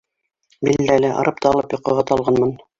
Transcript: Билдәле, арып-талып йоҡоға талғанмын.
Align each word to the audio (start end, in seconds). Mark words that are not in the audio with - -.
Билдәле, 0.67 1.13
арып-талып 1.25 1.79
йоҡоға 1.79 2.09
талғанмын. 2.13 2.61